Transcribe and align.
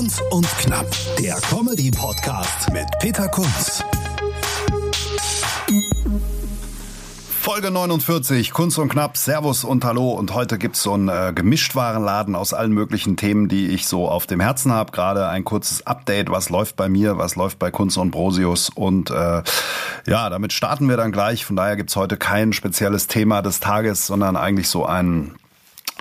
Kunz 0.00 0.22
und 0.30 0.48
Knapp, 0.56 0.86
der 1.18 1.34
Comedy-Podcast 1.34 2.72
mit 2.72 2.86
Peter 3.00 3.28
Kunz. 3.28 3.84
Folge 7.38 7.70
49, 7.70 8.50
Kunst 8.52 8.78
und 8.78 8.88
Knapp, 8.88 9.18
Servus 9.18 9.62
und 9.62 9.84
Hallo. 9.84 10.12
Und 10.12 10.32
heute 10.32 10.56
gibt's 10.56 10.80
so 10.82 10.94
einen 10.94 11.10
äh, 11.10 11.34
Gemischtwarenladen 11.34 12.34
aus 12.34 12.54
allen 12.54 12.72
möglichen 12.72 13.18
Themen, 13.18 13.48
die 13.48 13.68
ich 13.68 13.86
so 13.86 14.08
auf 14.08 14.26
dem 14.26 14.40
Herzen 14.40 14.72
habe. 14.72 14.90
Gerade 14.90 15.28
ein 15.28 15.44
kurzes 15.44 15.86
Update, 15.86 16.30
was 16.30 16.48
läuft 16.48 16.76
bei 16.76 16.88
mir, 16.88 17.18
was 17.18 17.36
läuft 17.36 17.58
bei 17.58 17.70
Kunst 17.70 17.98
und 17.98 18.10
Brosius. 18.10 18.70
Und 18.70 19.10
äh, 19.10 19.42
ja, 20.06 20.30
damit 20.30 20.54
starten 20.54 20.88
wir 20.88 20.96
dann 20.96 21.12
gleich. 21.12 21.44
Von 21.44 21.56
daher 21.56 21.76
gibt's 21.76 21.94
heute 21.94 22.16
kein 22.16 22.54
spezielles 22.54 23.06
Thema 23.06 23.42
des 23.42 23.60
Tages, 23.60 24.06
sondern 24.06 24.38
eigentlich 24.38 24.70
so 24.70 24.86
ein 24.86 25.34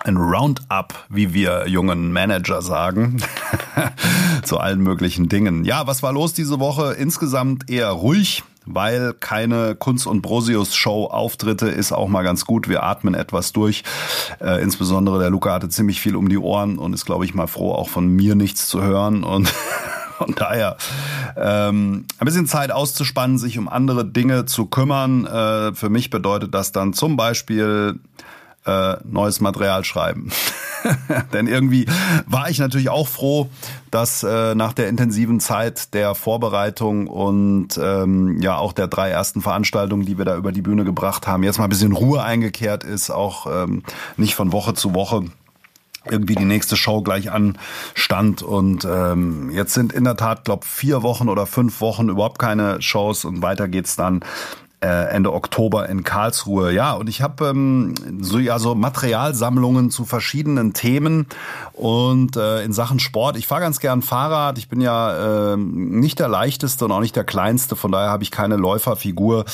ein 0.04 0.18
Roundup, 0.18 0.94
wie 1.10 1.34
wir 1.34 1.68
jungen 1.68 2.12
Manager 2.12 2.62
sagen, 2.62 3.22
zu 4.44 4.58
allen 4.58 4.82
möglichen 4.82 5.30
Dingen. 5.30 5.66
Ja, 5.66 5.88
was 5.88 6.04
war 6.04 6.14
los 6.14 6.34
diese 6.34 6.60
Woche? 6.60 6.94
Insgesamt 6.94 7.70
eher 7.70 7.90
ruhig, 7.90 8.44
weil 8.66 9.14
keine 9.14 9.76
Kunst 9.76 10.08
und 10.08 10.22
Brosius 10.22 10.76
Show 10.76 11.06
Auftritte 11.06 11.68
ist 11.68 11.92
auch 11.92 12.08
mal 12.08 12.24
ganz 12.24 12.46
gut. 12.46 12.70
Wir 12.70 12.84
atmen 12.84 13.14
etwas 13.14 13.52
durch. 13.52 13.84
Äh, 14.40 14.62
insbesondere 14.62 15.20
der 15.20 15.30
Luca 15.30 15.54
hatte 15.54 15.70
ziemlich 15.70 16.02
viel 16.02 16.16
um 16.16 16.30
die 16.30 16.38
Ohren 16.38 16.78
und 16.78 16.94
ist, 16.94 17.06
glaube 17.06 17.26
ich, 17.26 17.34
mal 17.34 17.48
froh, 17.48 17.74
auch 17.74 17.90
von 17.90 18.08
mir 18.08 18.36
nichts 18.36 18.68
zu 18.68 18.82
hören 18.82 19.24
und 19.24 19.50
von 20.18 20.36
daher 20.36 20.78
ähm, 21.36 22.06
ein 22.18 22.26
bisschen 22.26 22.46
Zeit 22.46 22.72
auszuspannen, 22.72 23.38
sich 23.38 23.58
um 23.58 23.68
andere 23.68 24.06
Dinge 24.06 24.46
zu 24.46 24.66
kümmern. 24.66 25.26
Äh, 25.26 25.74
für 25.74 25.90
mich 25.90 26.10
bedeutet 26.10 26.54
das 26.54 26.72
dann 26.72 26.94
zum 26.94 27.18
Beispiel 27.18 28.00
äh, 28.66 28.98
neues 29.04 29.40
Material 29.40 29.84
schreiben. 29.84 30.32
Denn 31.34 31.48
irgendwie 31.48 31.86
war 32.26 32.50
ich 32.50 32.60
natürlich 32.60 32.90
auch 32.90 33.08
froh, 33.08 33.50
dass 33.92 34.24
äh, 34.24 34.56
nach 34.56 34.74
der 34.74 34.88
intensiven 34.88 35.40
Zeit 35.40 35.94
der 35.94 36.16
Vorbereitung 36.16 37.08
und 37.08 37.80
ähm, 37.82 38.42
ja 38.42 38.58
auch 38.58 38.74
der 38.74 38.88
drei 38.88 39.10
ersten 39.10 39.42
Veranstaltungen, 39.42 40.06
die 40.06 40.18
wir 40.18 40.26
da 40.26 40.38
über 40.38 40.52
die 40.52 40.62
Bühne 40.62 40.86
gebracht 40.86 41.28
haben, 41.28 41.44
jetzt 41.44 41.58
mal 41.58 41.66
ein 41.66 41.70
bisschen 41.70 41.92
Ruhe 41.92 42.24
eingekehrt 42.24 42.84
ist, 42.84 43.10
auch 43.10 43.48
ähm, 43.64 43.84
nicht 44.18 44.36
von 44.36 44.52
Woche 44.52 44.74
zu 44.74 44.94
Woche 44.94 45.26
irgendwie 46.06 46.36
die 46.36 46.46
nächste 46.46 46.78
Show 46.78 47.02
gleich 47.02 47.30
anstand 47.32 48.42
und 48.42 48.86
ähm, 48.86 49.52
jetzt 49.52 49.74
sind 49.74 49.92
in 49.92 50.06
der 50.06 50.16
Tat 50.16 50.46
glaube 50.46 50.66
vier 50.66 51.04
Wochen 51.04 51.28
oder 51.28 51.46
fünf 51.46 51.82
Wochen 51.82 52.10
überhaupt 52.10 52.40
keine 52.40 52.82
Shows 52.82 53.26
und 53.26 53.42
weiter 53.42 53.68
geht's 53.68 53.96
dann 53.96 54.22
äh, 54.82 55.10
Ende 55.10 55.34
Oktober 55.34 55.90
in 55.90 56.04
Karlsruhe. 56.04 56.72
Ja, 56.72 56.94
und 56.94 57.10
ich 57.10 57.22
habe 57.22 57.48
ähm, 57.48 57.96
so 58.22 58.40
ja 58.40 58.60
so 58.60 58.76
Materialsammlungen 58.76 59.92
zu 59.92 60.06
verschiedenen 60.06 60.74
Themen 60.74 61.28
und 61.74 62.38
äh, 62.38 62.64
in 62.64 62.72
Sachen 62.72 63.00
Sport. 63.00 63.38
Ich 63.38 63.48
fahre 63.48 63.62
ganz 63.62 63.80
gern 63.80 64.02
Fahrrad. 64.02 64.58
Ich 64.58 64.70
bin 64.70 64.80
ja 64.80 65.54
äh, 65.54 65.58
nicht 65.58 66.20
der 66.20 66.30
leichteste 66.30 66.86
und 66.86 66.92
auch 66.92 67.02
nicht 67.02 67.16
der 67.16 67.26
kleinste, 67.26 67.76
von 67.76 67.92
daher 67.92 68.10
habe 68.10 68.24
ich 68.24 68.32
keine 68.32 68.56
Läuferfigur 68.56 69.46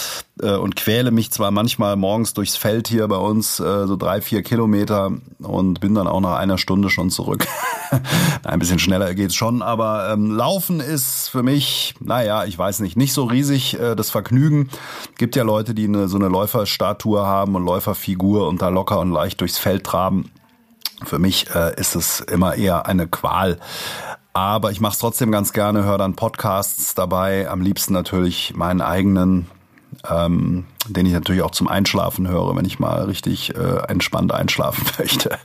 äh, 0.41 0.55
und 0.55 0.75
quäle 0.75 1.11
mich 1.11 1.31
zwar 1.31 1.51
manchmal 1.51 1.95
morgens 1.95 2.33
durchs 2.33 2.55
Feld 2.55 2.87
hier 2.87 3.07
bei 3.07 3.17
uns 3.17 3.59
äh, 3.59 3.87
so 3.87 3.95
drei 3.95 4.21
vier 4.21 4.43
Kilometer 4.43 5.11
und 5.39 5.79
bin 5.79 5.95
dann 5.95 6.07
auch 6.07 6.21
nach 6.21 6.35
einer 6.35 6.57
Stunde 6.57 6.89
schon 6.89 7.09
zurück. 7.09 7.47
Ein 8.43 8.59
bisschen 8.59 8.79
schneller 8.79 9.13
geht's 9.15 9.35
schon, 9.35 9.61
aber 9.61 10.09
ähm, 10.11 10.31
Laufen 10.31 10.79
ist 10.79 11.29
für 11.29 11.43
mich, 11.43 11.95
naja, 11.99 12.45
ich 12.45 12.57
weiß 12.57 12.81
nicht, 12.81 12.95
nicht 12.95 13.13
so 13.13 13.23
riesig 13.23 13.79
äh, 13.79 13.95
das 13.95 14.09
Vergnügen 14.09 14.69
gibt 15.17 15.35
ja 15.35 15.43
Leute, 15.43 15.73
die 15.73 15.85
eine, 15.85 16.07
so 16.07 16.17
eine 16.17 16.27
Läuferstatue 16.27 17.25
haben 17.25 17.55
und 17.55 17.65
Läuferfigur 17.65 18.47
und 18.47 18.61
da 18.61 18.69
locker 18.69 18.99
und 18.99 19.11
leicht 19.11 19.41
durchs 19.41 19.57
Feld 19.57 19.83
traben. 19.83 20.31
Für 21.03 21.19
mich 21.19 21.53
äh, 21.53 21.79
ist 21.79 21.95
es 21.95 22.19
immer 22.19 22.55
eher 22.55 22.85
eine 22.85 23.07
Qual. 23.07 23.59
Aber 24.33 24.71
ich 24.71 24.81
mache 24.81 24.93
es 24.93 24.99
trotzdem 24.99 25.31
ganz 25.31 25.53
gerne, 25.53 25.83
höre 25.83 25.97
dann 25.97 26.15
Podcasts 26.15 26.93
dabei, 26.95 27.49
am 27.49 27.61
liebsten 27.61 27.93
natürlich 27.93 28.53
meinen 28.55 28.81
eigenen 28.81 29.47
ähm, 30.09 30.65
den 30.87 31.05
ich 31.05 31.13
natürlich 31.13 31.41
auch 31.41 31.51
zum 31.51 31.67
Einschlafen 31.67 32.27
höre, 32.27 32.55
wenn 32.55 32.65
ich 32.65 32.79
mal 32.79 33.03
richtig 33.03 33.55
äh, 33.55 33.77
entspannt 33.87 34.33
einschlafen 34.33 34.85
möchte. 34.97 35.37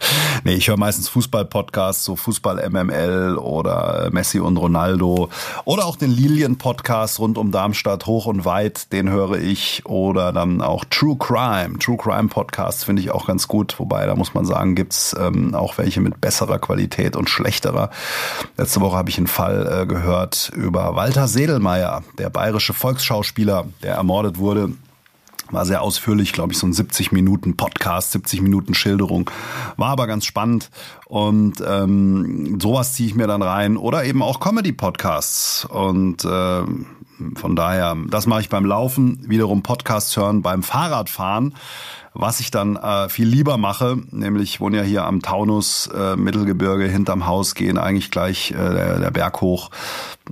nee, 0.45 0.55
ich 0.55 0.69
höre 0.69 0.77
meistens 0.77 1.09
Fußball-Podcasts, 1.09 2.05
so 2.05 2.17
Fußball 2.17 2.69
MML 2.69 3.39
oder 3.39 4.09
Messi 4.13 4.41
und 4.41 4.57
Ronaldo 4.57 5.29
oder 5.65 5.87
auch 5.87 5.97
den 5.97 6.11
Lilien-Podcast 6.11 7.19
rund 7.19 7.39
um 7.39 7.51
Darmstadt 7.51 8.07
hoch 8.07 8.27
und 8.27 8.45
weit, 8.45 8.93
den 8.93 9.09
höre 9.09 9.39
ich 9.39 9.83
oder 9.87 10.33
dann 10.33 10.61
auch 10.61 10.85
True 10.91 11.17
Crime. 11.19 11.79
True 11.79 11.97
Crime 11.97 12.29
Podcasts 12.29 12.85
finde 12.85 13.03
ich 13.03 13.11
auch 13.11 13.27
ganz 13.27 13.49
gut, 13.49 13.79
wobei 13.79 14.07
da 14.07 14.15
muss 14.15 14.35
man 14.35 14.45
sagen, 14.45 14.75
gibt's 14.75 15.17
ähm, 15.19 15.55
auch 15.55 15.79
welche 15.79 16.01
mit 16.01 16.21
besserer 16.21 16.59
Qualität 16.59 17.17
und 17.17 17.31
schlechterer. 17.31 17.91
Letzte 18.57 18.81
Woche 18.81 18.97
habe 18.97 19.11
ich 19.11 19.19
einen 19.19 19.27
Fall 19.27 19.83
äh, 19.83 19.87
gehört 19.87 20.51
über 20.55 20.95
Walter 20.97 21.29
Sedelmeier, 21.29 22.03
der 22.19 22.31
bayerische 22.31 22.73
Volksschauspieler, 22.73 23.67
der 23.83 23.95
ermordet 23.95 24.39
wurde 24.39 24.73
war 25.51 25.65
sehr 25.67 25.83
ausführlich, 25.83 26.33
glaube 26.33 26.53
ich, 26.53 26.59
so 26.59 26.67
ein 26.67 26.73
70 26.73 27.13
Minuten 27.13 27.57
Podcast, 27.57 28.13
70 28.13 28.43
Minuten 28.43 28.75
Schilderung. 28.75 29.31
War 29.77 29.91
aber 29.91 30.07
ganz 30.07 30.25
spannend. 30.25 30.71
Und 31.07 31.63
ähm, 31.67 32.59
sowas 32.61 32.95
ziehe 32.95 33.09
ich 33.09 33.15
mir 33.15 33.27
dann 33.27 33.43
rein. 33.43 33.77
Oder 33.77 34.05
eben 34.05 34.23
auch 34.23 34.41
Comedy-Podcasts. 34.41 35.65
Und 35.65 36.25
äh, 36.25 36.63
von 37.35 37.57
daher, 37.57 37.97
das 38.09 38.27
mache 38.27 38.41
ich 38.41 38.49
beim 38.49 38.65
Laufen, 38.65 39.25
wiederum 39.29 39.63
Podcasts 39.63 40.17
hören 40.17 40.43
beim 40.43 40.63
Fahrradfahren. 40.63 41.55
Was 42.13 42.41
ich 42.41 42.51
dann 42.51 42.77
äh, 42.77 43.09
viel 43.09 43.29
lieber 43.29 43.57
mache, 43.57 43.99
nämlich 44.11 44.55
ich 44.55 44.61
wohne 44.61 44.79
ja 44.79 44.83
hier 44.83 45.05
am 45.05 45.23
Taunus, 45.23 45.89
äh, 45.95 46.17
Mittelgebirge, 46.17 46.87
hinterm 46.89 47.27
Haus 47.27 47.55
gehen 47.55 47.79
eigentlich 47.79 48.11
gleich 48.11 48.51
äh, 48.51 48.55
der, 48.57 48.99
der 48.99 49.11
Berg 49.13 49.41
hoch. 49.41 49.71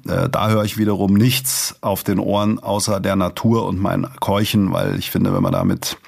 Äh, 0.07 0.29
da 0.29 0.49
höre 0.49 0.65
ich 0.65 0.77
wiederum 0.77 1.15
nichts 1.15 1.77
auf 1.81 2.03
den 2.03 2.19
Ohren 2.19 2.59
außer 2.59 2.99
der 2.99 3.15
Natur 3.15 3.67
und 3.67 3.81
mein 3.81 4.09
Keuchen, 4.19 4.73
weil 4.73 4.99
ich 4.99 5.11
finde, 5.11 5.33
wenn 5.33 5.43
man 5.43 5.53
da 5.53 5.63
mit 5.63 5.99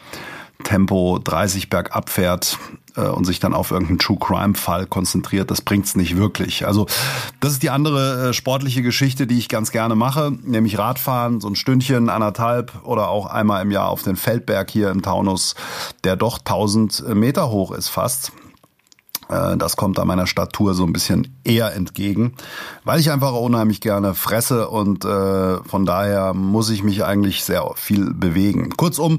Tempo 0.64 1.18
30 1.22 1.70
bergab 1.70 2.10
fährt, 2.10 2.58
äh, 2.96 3.02
und 3.02 3.24
sich 3.24 3.40
dann 3.40 3.54
auf 3.54 3.70
irgendeinen 3.70 3.98
True 3.98 4.18
Crime 4.18 4.54
Fall 4.54 4.86
konzentriert, 4.86 5.50
das 5.50 5.62
bringt's 5.62 5.96
nicht 5.96 6.16
wirklich. 6.16 6.66
Also 6.66 6.86
das 7.40 7.52
ist 7.52 7.62
die 7.62 7.70
andere 7.70 8.30
äh, 8.30 8.32
sportliche 8.32 8.82
Geschichte, 8.82 9.26
die 9.26 9.38
ich 9.38 9.48
ganz 9.48 9.70
gerne 9.70 9.94
mache, 9.94 10.32
nämlich 10.42 10.78
Radfahren, 10.78 11.40
so 11.40 11.48
ein 11.48 11.56
Stündchen, 11.56 12.08
anderthalb 12.08 12.72
oder 12.84 13.08
auch 13.08 13.26
einmal 13.26 13.62
im 13.62 13.70
Jahr 13.70 13.88
auf 13.88 14.02
den 14.02 14.16
Feldberg 14.16 14.70
hier 14.70 14.90
im 14.90 15.02
Taunus, 15.02 15.54
der 16.04 16.16
doch 16.16 16.38
1000 16.38 17.14
Meter 17.14 17.50
hoch 17.50 17.72
ist 17.72 17.88
fast. 17.88 18.32
Äh, 19.28 19.56
das 19.56 19.76
kommt 19.76 19.98
da 19.98 20.04
meiner 20.04 20.26
Statur 20.26 20.74
so 20.74 20.84
ein 20.84 20.92
bisschen 20.92 21.36
eher 21.44 21.74
entgegen, 21.74 22.34
weil 22.84 23.00
ich 23.00 23.10
einfach 23.10 23.32
unheimlich 23.32 23.80
gerne 23.80 24.14
fresse 24.14 24.68
und 24.68 25.04
äh, 25.04 25.58
von 25.64 25.86
daher 25.86 26.34
muss 26.34 26.70
ich 26.70 26.82
mich 26.82 27.04
eigentlich 27.04 27.44
sehr 27.44 27.64
viel 27.76 28.12
bewegen. 28.12 28.70
Kurzum, 28.76 29.18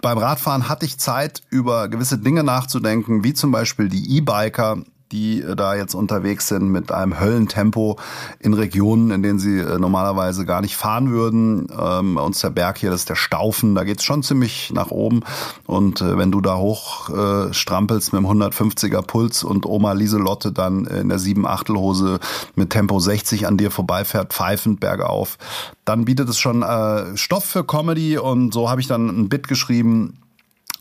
beim 0.00 0.18
Radfahren 0.18 0.68
hatte 0.68 0.86
ich 0.86 0.98
Zeit, 0.98 1.42
über 1.50 1.88
gewisse 1.88 2.18
Dinge 2.18 2.44
nachzudenken, 2.44 3.24
wie 3.24 3.34
zum 3.34 3.50
Beispiel 3.50 3.88
die 3.88 4.16
E-Biker, 4.16 4.82
die 5.12 5.40
äh, 5.40 5.56
da 5.56 5.74
jetzt 5.74 5.94
unterwegs 5.94 6.48
sind 6.48 6.68
mit 6.68 6.92
einem 6.92 7.18
Höllentempo 7.18 7.98
in 8.38 8.54
Regionen, 8.54 9.10
in 9.10 9.22
denen 9.22 9.38
sie 9.38 9.58
äh, 9.58 9.78
normalerweise 9.78 10.44
gar 10.44 10.60
nicht 10.60 10.76
fahren 10.76 11.10
würden. 11.10 11.68
Ähm, 11.78 12.14
bei 12.16 12.22
uns 12.22 12.40
der 12.40 12.50
Berg 12.50 12.78
hier, 12.78 12.90
das 12.90 13.00
ist 13.00 13.08
der 13.08 13.14
Staufen, 13.14 13.74
da 13.74 13.84
geht's 13.84 14.04
schon 14.04 14.22
ziemlich 14.22 14.72
nach 14.72 14.90
oben. 14.90 15.20
Und 15.66 16.00
äh, 16.00 16.18
wenn 16.18 16.30
du 16.30 16.40
da 16.40 16.56
hoch 16.56 17.10
äh, 17.10 17.52
strampelst 17.52 18.12
mit 18.12 18.22
dem 18.22 18.28
150er 18.28 19.02
Puls 19.02 19.44
und 19.44 19.66
Oma 19.66 19.92
Lieselotte 19.92 20.52
dann 20.52 20.84
in 20.84 21.08
der 21.08 21.18
7 21.18 21.46
Achtelhose 21.46 22.20
mit 22.54 22.70
Tempo 22.70 22.98
60 23.00 23.46
an 23.46 23.56
dir 23.56 23.70
vorbeifährt, 23.70 24.32
pfeifend 24.32 24.80
bergauf, 24.80 25.38
dann 25.84 26.04
bietet 26.04 26.28
es 26.28 26.38
schon 26.38 26.62
äh, 26.62 27.16
Stoff 27.16 27.44
für 27.44 27.64
Comedy 27.64 28.18
und 28.18 28.52
so 28.52 28.70
habe 28.70 28.80
ich 28.80 28.86
dann 28.86 29.08
ein 29.08 29.28
Bit 29.28 29.48
geschrieben, 29.48 30.18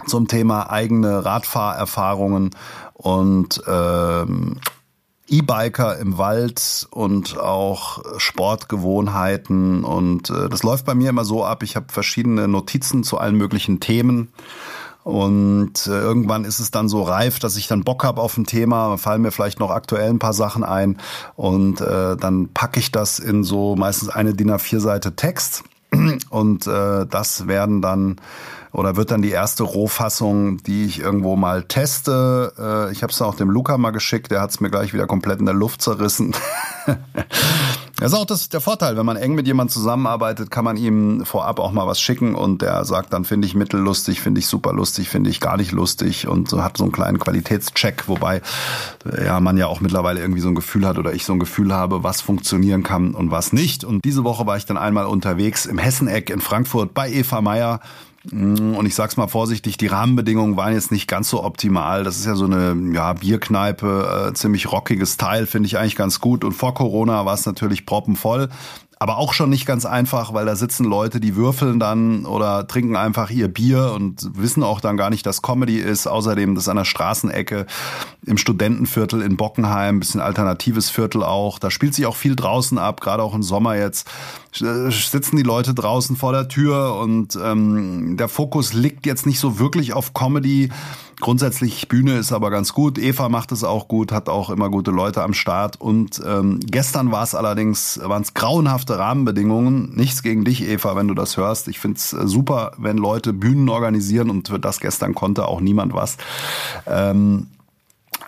zum 0.06 0.28
Thema 0.28 0.70
eigene 0.70 1.26
Radfahrerfahrungen 1.26 2.52
und 2.98 3.62
ähm, 3.68 4.60
E-Biker 5.30 5.98
im 6.00 6.18
Wald 6.18 6.88
und 6.90 7.38
auch 7.38 8.02
Sportgewohnheiten. 8.18 9.84
Und 9.84 10.30
äh, 10.30 10.50
das 10.50 10.64
läuft 10.64 10.86
bei 10.86 10.96
mir 10.96 11.10
immer 11.10 11.26
so 11.26 11.44
ab. 11.44 11.64
Ich 11.64 11.76
habe 11.76 11.88
verschiedene 11.90 12.48
Notizen 12.48 13.04
zu 13.04 13.18
allen 13.18 13.36
möglichen 13.36 13.80
Themen. 13.80 14.30
Und 15.04 15.88
äh, 15.88 15.92
irgendwann 15.92 16.44
ist 16.44 16.60
es 16.60 16.72
dann 16.72 16.90
so 16.90 17.04
reif, 17.04 17.40
dass 17.40 17.56
ich 17.56 17.68
dann 17.68 17.84
Bock 17.84 18.04
habe 18.04 18.22
auf 18.22 18.36
ein 18.38 18.46
Thema, 18.46 18.98
fallen 18.98 19.22
mir 19.22 19.32
vielleicht 19.32 19.60
noch 19.60 19.72
aktuell 19.72 20.10
ein 20.10 20.20
paar 20.20 20.34
Sachen 20.34 20.64
ein. 20.64 20.98
Und 21.36 21.82
äh, 21.82 22.18
dann 22.18 22.50
packe 22.54 22.80
ich 22.80 22.92
das 22.92 23.20
in 23.20 23.44
so 23.44 23.76
meistens 23.76 24.10
eine 24.10 24.34
DIN 24.34 24.52
A4 24.52 24.80
Seite 24.80 25.16
Text 25.16 25.64
und 26.30 26.68
äh, 26.68 27.06
das 27.06 27.48
werden 27.48 27.82
dann 27.82 28.18
oder 28.72 28.96
wird 28.96 29.12
dann 29.12 29.22
die 29.22 29.32
erste 29.32 29.64
Rohfassung, 29.64 30.62
die 30.64 30.86
ich 30.86 31.00
irgendwo 31.00 31.36
mal 31.36 31.64
teste. 31.64 32.54
Äh, 32.60 32.92
ich 32.92 33.02
habe 33.02 33.12
es 33.12 33.22
auch 33.22 33.36
dem 33.36 33.50
Luca 33.50 33.78
mal 33.78 33.92
geschickt, 33.92 34.32
der 34.32 34.42
hat 34.42 34.52
es 34.52 34.60
mir 34.60 34.70
gleich 34.70 34.94
wieder 34.94 35.08
komplett 35.08 35.40
in 35.40 35.46
der 35.46 35.56
Luft 35.56 35.82
zerrissen. 35.82 36.36
Das 38.00 38.12
ist 38.12 38.18
auch 38.20 38.26
das, 38.26 38.50
der 38.50 38.62
Vorteil, 38.62 38.96
wenn 38.96 39.08
man 39.08 39.18
eng 39.18 39.34
mit 39.34 39.48
jemandem 39.48 39.74
zusammenarbeitet, 39.74 40.52
kann 40.52 40.64
man 40.64 40.78
ihm 40.78 41.26
vorab 41.26 41.60
auch 41.60 41.72
mal 41.72 41.88
was 41.88 42.00
schicken 42.00 42.36
und 42.36 42.62
der 42.62 42.86
sagt 42.86 43.12
dann, 43.12 43.26
finde 43.26 43.48
ich 43.48 43.56
mittellustig, 43.56 44.22
finde 44.22 44.38
ich 44.38 44.46
super 44.46 44.72
lustig, 44.72 45.10
finde 45.10 45.32
ich 45.32 45.40
gar 45.40 45.58
nicht 45.58 45.72
lustig 45.72 46.28
und 46.28 46.48
so 46.48 46.64
hat 46.64 46.78
so 46.78 46.84
einen 46.84 46.92
kleinen 46.92 47.18
Qualitätscheck, 47.18 48.08
wobei 48.08 48.44
ja 49.26 49.40
man 49.40 49.58
ja 49.58 49.66
auch 49.66 49.82
mittlerweile 49.82 50.20
irgendwie 50.20 50.42
so 50.42 50.48
ein 50.48 50.54
Gefühl 50.54 50.86
hat 50.86 51.00
oder 51.00 51.12
ich 51.14 51.26
so 51.26 51.34
ein 51.34 51.40
Gefühl 51.40 51.74
habe, 51.74 52.04
was 52.04 52.22
funktionieren 52.22 52.84
kann 52.84 53.16
und 53.16 53.32
was 53.32 53.52
nicht. 53.52 53.84
Und 53.84 54.06
diese 54.06 54.24
Woche 54.24 54.46
war 54.46 54.58
ich 54.58 54.68
dann 54.68 54.78
einmal 54.78 55.08
unterwegs 55.08 55.66
im 55.66 55.80
Hesseneck 55.80 56.30
in 56.30 56.40
Frankfurt 56.40 56.94
bei 56.94 57.10
Eva 57.10 57.42
Meyer 57.42 57.80
und 58.32 58.86
ich 58.86 58.96
sag's 58.96 59.18
mal 59.18 59.28
vorsichtig, 59.28 59.78
die 59.78 59.88
Rahmenbedingungen 59.88 60.58
waren 60.58 60.74
jetzt 60.74 60.92
nicht 60.92 61.08
ganz 61.08 61.30
so 61.30 61.44
optimal. 61.44 62.04
Das 62.04 62.18
ist 62.18 62.26
ja 62.26 62.36
so 62.36 62.46
eine 62.46 62.76
ja, 62.94 63.14
Bierkneipe, 63.14 64.30
äh, 64.30 64.34
ziemlich 64.34 64.72
rockiges 64.72 65.18
Teil, 65.18 65.46
finde 65.46 65.68
ich 65.68 65.78
eigentlich 65.78 65.96
ganz 65.96 66.20
gut. 66.20 66.44
Und 66.44 66.54
vor 66.54 66.74
Corona 66.74 67.26
war 67.26 67.34
es 67.34 67.46
natürlich 67.46 67.86
proppenvoll 67.86 68.50
aber 69.00 69.18
auch 69.18 69.34
schon 69.34 69.50
nicht 69.50 69.66
ganz 69.66 69.86
einfach, 69.86 70.34
weil 70.34 70.46
da 70.46 70.56
sitzen 70.56 70.84
Leute, 70.84 71.20
die 71.20 71.36
würfeln 71.36 71.80
dann 71.80 72.26
oder 72.26 72.68
trinken 72.68 72.96
einfach 72.96 73.30
ihr 73.30 73.48
Bier 73.48 73.94
und 73.94 74.30
wissen 74.36 74.64
auch 74.64 74.82
dann 74.82 74.98
gar 74.98 75.12
nicht, 75.12 75.26
dass 75.26 75.44
Comedy 75.44 75.78
ist. 75.78 76.08
Außerdem 76.08 76.56
das 76.56 76.68
an 76.68 76.78
der 76.78 76.86
Straßenecke 76.86 77.68
im 78.26 78.38
Studentenviertel 78.38 79.22
in 79.22 79.38
Bockenheim, 79.38 80.00
bisschen 80.00 80.20
alternatives 80.22 80.90
Viertel 80.90 81.22
auch. 81.24 81.60
Da 81.60 81.70
spielt 81.70 81.94
sich 81.94 82.08
auch 82.08 82.16
viel 82.16 82.36
draußen 82.36 82.80
ab, 82.80 83.02
gerade 83.02 83.22
auch 83.22 83.36
im 83.36 83.44
Sommer 83.44 83.76
jetzt. 83.76 84.08
Äh, 84.60 84.90
sitzen 84.90 85.38
die 85.38 85.44
Leute 85.44 85.76
draußen 85.76 86.16
vor 86.16 86.32
der 86.32 86.48
Tür 86.48 86.96
und 86.96 87.38
ähm, 87.42 88.18
der 88.18 88.28
Fokus 88.28 88.74
liegt 88.74 89.06
jetzt 89.06 89.28
nicht 89.28 89.40
so 89.40 89.60
wirklich 89.60 89.94
auf 89.94 90.16
Comedy 90.16 90.70
Grundsätzlich 91.20 91.88
Bühne 91.88 92.18
ist 92.18 92.32
aber 92.32 92.52
ganz 92.52 92.74
gut. 92.74 93.00
Eva 93.00 93.28
macht 93.28 93.52
es 93.52 93.64
auch 93.64 93.88
gut, 93.88 94.12
hat 94.12 94.30
auch 94.30 94.52
immer 94.52 94.70
gute 94.70 94.92
Leute 94.92 95.24
am 95.24 95.34
Start. 95.34 95.82
Und 95.82 96.22
ähm, 96.24 96.60
gestern 96.64 97.12
war 97.12 97.24
es 97.24 97.34
allerdings, 97.34 98.00
waren 98.04 98.22
es 98.22 98.36
grauenhafte 98.36 99.00
Rahmenbedingungen. 99.00 99.96
Nichts 99.96 100.22
gegen 100.22 100.46
dich, 100.46 100.62
Eva, 100.62 100.96
wenn 100.96 101.08
du 101.08 101.16
das 101.16 101.36
hörst. 101.36 101.70
Ich 101.70 101.80
finde 101.80 101.98
es 101.98 102.14
äh, 102.14 102.28
super, 102.28 102.74
wenn 102.78 102.98
Leute 102.98 103.34
Bühnen 103.34 103.68
organisieren 103.68 104.30
und 104.30 104.50
für 104.50 104.60
das 104.60 104.80
gestern 104.80 105.16
konnte 105.16 105.48
auch 105.48 105.60
niemand 105.60 105.94
was. 105.94 106.18
Ähm, 106.86 107.48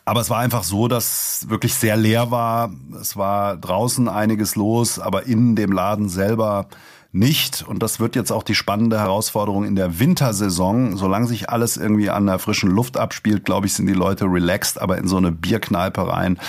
aber 0.04 0.22
es 0.22 0.32
war 0.32 0.40
einfach 0.40 0.64
so, 0.64 0.88
dass 0.88 1.46
wirklich 1.50 1.76
sehr 1.76 1.96
leer 1.96 2.32
war. 2.32 2.72
Es 3.00 3.16
war 3.16 3.56
draußen 3.56 4.10
einiges 4.10 4.56
los, 4.56 4.98
aber 4.98 5.28
in 5.28 5.56
dem 5.56 5.72
Laden 5.72 6.10
selber 6.10 6.66
nicht. 7.12 7.64
Und 7.68 7.82
das 7.82 8.00
wird 8.00 8.16
jetzt 8.16 8.32
auch 8.32 8.44
die 8.44 8.56
spannende 8.56 9.00
Herausforderung 9.00 9.66
in 9.66 9.76
der 9.76 10.00
Wintersaison. 10.00 10.96
Solange 10.96 11.28
sich 11.28 11.50
alles 11.50 11.78
irgendwie 11.78 12.10
an 12.10 12.28
der 12.28 12.40
frischen 12.40 12.70
Luft 12.70 12.98
abspielt, 12.98 13.46
glaube 13.46 13.68
ich, 13.68 13.74
sind 13.74 13.88
die 13.88 13.94
Leute 13.94 14.26
relaxed, 14.26 14.80
aber 14.80 14.98
in 14.98 15.08
so 15.08 15.18
eine 15.18 15.32
Bierkneipe 15.32 16.08
rein 16.08 16.40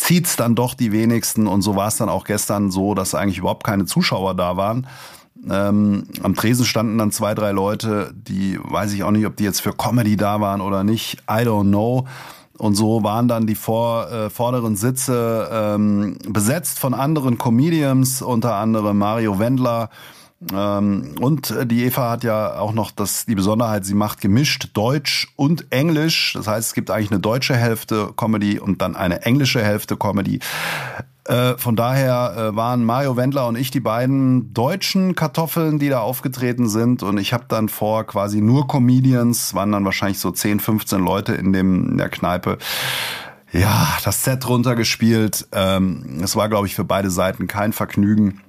zieht's 0.00 0.36
dann 0.36 0.54
doch 0.54 0.74
die 0.74 0.92
wenigsten. 0.92 1.46
Und 1.46 1.62
so 1.62 1.76
war 1.76 1.88
es 1.88 1.96
dann 1.96 2.08
auch 2.08 2.24
gestern 2.24 2.70
so, 2.70 2.94
dass 2.94 3.14
eigentlich 3.14 3.38
überhaupt 3.38 3.64
keine 3.64 3.84
Zuschauer 3.84 4.34
da 4.34 4.56
waren. 4.56 4.86
Ähm, 5.48 6.04
am 6.22 6.34
Tresen 6.34 6.64
standen 6.64 6.98
dann 6.98 7.12
zwei, 7.12 7.34
drei 7.34 7.52
Leute, 7.52 8.12
die 8.14 8.58
weiß 8.62 8.92
ich 8.92 9.04
auch 9.04 9.10
nicht, 9.10 9.26
ob 9.26 9.36
die 9.36 9.44
jetzt 9.44 9.60
für 9.60 9.72
Comedy 9.72 10.16
da 10.16 10.40
waren 10.40 10.60
oder 10.60 10.84
nicht. 10.84 11.18
I 11.30 11.44
don't 11.44 11.68
know. 11.68 12.06
Und 12.60 12.74
so 12.74 13.02
waren 13.02 13.26
dann 13.26 13.46
die 13.46 13.54
vor, 13.54 14.10
äh, 14.10 14.28
vorderen 14.28 14.76
Sitze 14.76 15.48
ähm, 15.50 16.18
besetzt 16.28 16.78
von 16.78 16.92
anderen 16.92 17.38
Comedians, 17.38 18.20
unter 18.20 18.56
anderem 18.56 18.98
Mario 18.98 19.38
Wendler. 19.38 19.88
Ähm, 20.52 21.14
und 21.20 21.54
die 21.64 21.84
Eva 21.84 22.10
hat 22.10 22.22
ja 22.22 22.58
auch 22.58 22.72
noch 22.72 22.90
das, 22.90 23.24
die 23.24 23.34
Besonderheit, 23.34 23.86
sie 23.86 23.94
macht 23.94 24.20
gemischt 24.20 24.68
Deutsch 24.74 25.32
und 25.36 25.72
Englisch. 25.72 26.34
Das 26.34 26.46
heißt, 26.48 26.68
es 26.68 26.74
gibt 26.74 26.90
eigentlich 26.90 27.10
eine 27.10 27.20
deutsche 27.20 27.56
Hälfte 27.56 28.12
Comedy 28.14 28.58
und 28.58 28.82
dann 28.82 28.94
eine 28.94 29.22
englische 29.22 29.62
Hälfte 29.62 29.96
Comedy. 29.96 30.40
Äh, 31.30 31.56
von 31.58 31.76
daher 31.76 32.34
äh, 32.36 32.56
waren 32.56 32.84
Mario 32.84 33.16
Wendler 33.16 33.46
und 33.46 33.56
ich 33.56 33.70
die 33.70 33.78
beiden 33.78 34.52
deutschen 34.52 35.14
Kartoffeln, 35.14 35.78
die 35.78 35.88
da 35.88 36.00
aufgetreten 36.00 36.68
sind. 36.68 37.04
Und 37.04 37.18
ich 37.18 37.32
habe 37.32 37.44
dann 37.46 37.68
vor 37.68 38.02
quasi 38.04 38.40
nur 38.40 38.66
Comedians, 38.66 39.54
waren 39.54 39.70
dann 39.70 39.84
wahrscheinlich 39.84 40.18
so 40.18 40.32
10, 40.32 40.58
15 40.58 41.00
Leute 41.00 41.34
in, 41.34 41.52
dem, 41.52 41.90
in 41.90 41.98
der 41.98 42.08
Kneipe. 42.08 42.58
Ja, 43.52 43.96
das 44.02 44.24
Set 44.24 44.48
runtergespielt. 44.48 45.46
Ähm, 45.52 46.18
es 46.20 46.34
war, 46.34 46.48
glaube 46.48 46.66
ich, 46.66 46.74
für 46.74 46.82
beide 46.82 47.10
Seiten 47.10 47.46
kein 47.46 47.72
Vergnügen 47.72 48.40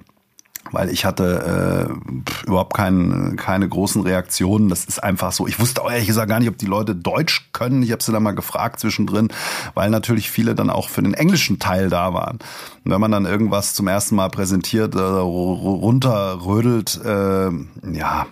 weil 0.70 0.90
ich 0.90 1.04
hatte 1.04 1.88
äh, 1.88 2.46
überhaupt 2.46 2.74
kein, 2.74 3.36
keine 3.36 3.68
großen 3.68 4.02
Reaktionen. 4.02 4.68
Das 4.68 4.84
ist 4.84 5.02
einfach 5.02 5.32
so. 5.32 5.46
Ich 5.46 5.60
wusste 5.60 5.82
auch 5.82 5.90
ehrlich 5.90 6.06
gesagt 6.06 6.28
gar 6.28 6.38
nicht, 6.38 6.48
ob 6.48 6.58
die 6.58 6.66
Leute 6.66 6.94
Deutsch 6.94 7.50
können. 7.52 7.82
Ich 7.82 7.92
habe 7.92 8.02
sie 8.02 8.12
dann 8.12 8.22
mal 8.22 8.34
gefragt 8.34 8.80
zwischendrin, 8.80 9.28
weil 9.74 9.90
natürlich 9.90 10.30
viele 10.30 10.54
dann 10.54 10.70
auch 10.70 10.88
für 10.88 11.02
den 11.02 11.14
englischen 11.14 11.58
Teil 11.58 11.90
da 11.90 12.14
waren. 12.14 12.38
Und 12.84 12.90
wenn 12.90 13.00
man 13.00 13.10
dann 13.10 13.26
irgendwas 13.26 13.74
zum 13.74 13.88
ersten 13.88 14.16
Mal 14.16 14.30
präsentiert, 14.30 14.94
äh, 14.94 14.98
runterrödelt, 14.98 17.00
äh, 17.04 17.50
ja, 17.92 18.26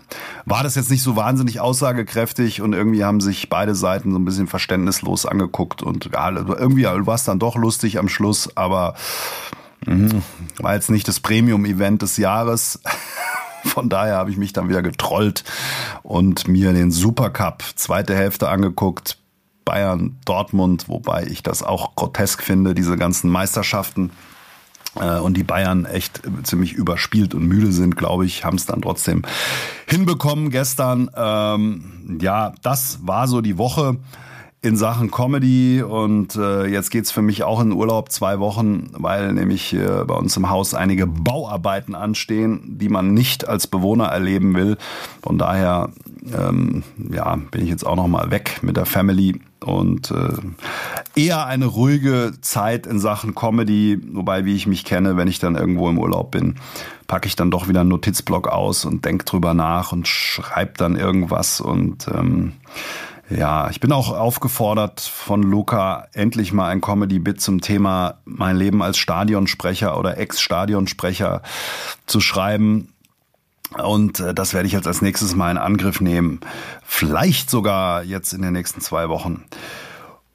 war 0.47 0.63
das 0.63 0.75
jetzt 0.75 0.91
nicht 0.91 1.03
so 1.03 1.17
wahnsinnig 1.17 1.61
aussagekräftig 1.61 2.63
und 2.63 2.73
irgendwie 2.73 3.05
haben 3.05 3.21
sich 3.21 3.49
beide 3.49 3.75
Seiten 3.75 4.13
so 4.13 4.19
ein 4.19 4.25
bisschen 4.25 4.47
verständnislos 4.47 5.27
angeguckt 5.27 5.83
und 5.83 6.11
ja, 6.13 6.31
irgendwie 6.31 6.85
war 6.85 7.15
es 7.15 7.25
dann 7.25 7.39
doch 7.39 7.57
lustig 7.57 7.99
am 7.99 8.09
Schluss, 8.09 8.57
aber 8.57 8.95
Mhm. 9.87 10.23
War 10.59 10.75
jetzt 10.75 10.91
nicht 10.91 11.09
das 11.09 11.21
Premium-Event 11.21 12.03
des 12.03 12.17
Jahres. 12.17 12.81
Von 13.65 13.89
daher 13.89 14.17
habe 14.17 14.31
ich 14.31 14.37
mich 14.37 14.53
dann 14.53 14.69
wieder 14.69 14.83
getrollt 14.83 15.45
und 16.03 16.49
mir 16.49 16.73
den 16.73 16.91
Supercup 16.91 17.63
zweite 17.77 18.15
Hälfte 18.15 18.49
angeguckt. 18.49 19.19
Bayern, 19.65 20.19
Dortmund, 20.25 20.89
wobei 20.89 21.27
ich 21.27 21.43
das 21.43 21.63
auch 21.63 21.95
grotesk 21.95 22.43
finde, 22.43 22.75
diese 22.75 22.97
ganzen 22.97 23.31
Meisterschaften. 23.31 24.11
Äh, 24.99 25.19
und 25.19 25.37
die 25.37 25.45
Bayern 25.45 25.85
echt 25.85 26.23
ziemlich 26.43 26.73
überspielt 26.73 27.35
und 27.35 27.47
müde 27.47 27.71
sind, 27.71 27.97
glaube 27.97 28.27
ich, 28.27 28.45
haben 28.45 28.57
es 28.57 28.67
dann 28.67 28.83
trotzdem 28.83 29.23
hinbekommen 29.87 30.51
gestern. 30.51 31.11
Ähm, 31.15 32.19
ja, 32.21 32.53
das 32.63 32.99
war 33.03 33.29
so 33.29 33.41
die 33.41 33.59
Woche 33.59 33.99
in 34.63 34.77
Sachen 34.77 35.11
Comedy 35.11 35.83
und 35.83 36.37
äh, 36.37 36.67
jetzt 36.67 36.91
geht's 36.91 37.11
für 37.11 37.23
mich 37.23 37.45
auch 37.45 37.61
in 37.61 37.73
Urlaub 37.73 38.13
zwei 38.13 38.39
Wochen, 38.41 38.91
weil 38.93 39.33
nämlich 39.33 39.73
äh, 39.73 40.05
bei 40.05 40.15
uns 40.15 40.37
im 40.37 40.51
Haus 40.51 40.75
einige 40.75 41.07
Bauarbeiten 41.07 41.95
anstehen, 41.95 42.61
die 42.79 42.91
man 42.91 43.15
nicht 43.15 43.49
als 43.49 43.67
Bewohner 43.67 44.07
erleben 44.07 44.55
will. 44.55 44.77
Von 45.23 45.39
daher 45.39 45.91
ähm, 46.37 46.83
ja, 47.11 47.37
bin 47.51 47.63
ich 47.63 47.71
jetzt 47.71 47.87
auch 47.87 47.97
noch 47.97 48.07
mal 48.07 48.31
weg 48.31 48.59
mit 48.61 48.77
der 48.77 48.85
Family 48.85 49.41
und 49.65 50.11
äh, 50.11 51.21
eher 51.21 51.47
eine 51.47 51.67
ruhige 51.67 52.33
Zeit 52.43 52.87
in 52.87 52.99
Sachen 53.01 53.35
Comedy, 53.35 53.99
wobei 54.13 54.45
wie 54.45 54.57
ich 54.57 54.67
mich 54.67 54.85
kenne, 54.85 55.17
wenn 55.17 55.29
ich 55.29 55.39
dann 55.39 55.57
irgendwo 55.57 55.89
im 55.89 55.99
Urlaub 55.99 56.33
bin, 56.33 56.57
packe 57.07 57.27
ich 57.27 57.37
dann 57.37 57.51
doch 57.51 57.69
wieder 57.69 57.81
einen 57.81 57.91
Notizblock 57.91 58.49
aus 58.49 58.85
und 58.85 59.07
denk 59.07 59.25
drüber 59.25 59.55
nach 59.55 59.93
und 59.93 60.07
schreib 60.07 60.77
dann 60.77 60.97
irgendwas 60.97 61.63
und 61.63 62.09
ähm, 62.09 62.53
ja, 63.31 63.71
ich 63.71 63.81
bin 63.81 63.93
auch 63.93 64.11
aufgefordert 64.13 65.01
von 65.01 65.43
Luca, 65.43 66.09
endlich 66.13 66.53
mal 66.53 66.69
ein 66.69 66.81
Comedy-Bit 66.81 67.41
zum 67.41 67.61
Thema 67.61 68.19
mein 68.25 68.57
Leben 68.57 68.83
als 68.83 68.99
Stadionsprecher 68.99 69.97
oder 69.97 70.19
Ex-Stadionsprecher 70.19 71.43
zu 72.07 72.21
schreiben. 72.21 72.93
Und 73.79 74.19
äh, 74.19 74.35
das 74.35 74.53
werde 74.53 74.67
ich 74.67 74.73
jetzt 74.73 74.89
als 74.89 75.01
nächstes 75.01 75.37
mal 75.37 75.51
in 75.51 75.59
Angriff 75.59 76.01
nehmen. 76.01 76.41
Vielleicht 76.83 77.51
sogar 77.51 78.03
jetzt 78.03 78.33
in 78.33 78.43
den 78.43 78.53
nächsten 78.53 78.81
zwei 78.81 79.09
Wochen. 79.09 79.45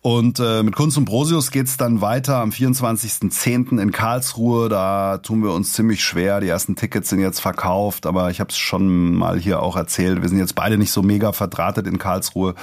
Und 0.06 0.40
äh, 0.40 0.62
mit 0.62 0.76
Kunst 0.76 1.00
und 1.00 1.06
Brosius 1.06 1.50
geht's 1.50 1.78
dann 1.78 2.00
weiter 2.00 2.38
am 2.38 2.52
24.10. 2.52 3.82
in 3.82 3.92
Karlsruhe. 3.92 4.70
Da 4.70 5.18
tun 5.18 5.42
wir 5.42 5.52
uns 5.52 5.74
ziemlich 5.74 6.04
schwer. 6.04 6.42
Die 6.42 6.48
ersten 6.48 6.76
Tickets 6.76 7.10
sind 7.10 7.22
jetzt 7.22 7.40
verkauft, 7.40 8.06
aber 8.06 8.30
ich 8.30 8.40
habe 8.40 8.52
es 8.52 8.58
schon 8.60 9.16
mal 9.16 9.40
hier 9.40 9.64
auch 9.64 9.76
erzählt. 9.76 10.22
Wir 10.22 10.30
sind 10.30 10.38
jetzt 10.38 10.54
beide 10.54 10.78
nicht 10.78 10.92
so 10.92 11.02
mega 11.02 11.32
verdrahtet 11.32 11.88
in 11.88 11.98
Karlsruhe. 11.98 12.54